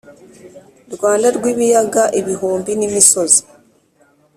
[0.93, 3.41] rwanda rw’ibiyaga igihumbi nimisozi